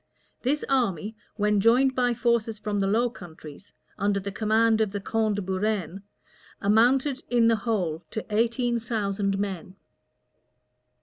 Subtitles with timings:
[0.41, 4.99] This army, when joined by forces from the Low Countries, under the command of the
[4.99, 6.01] count de Buren,
[6.59, 9.75] amounted in the whole to eighteen thousand men.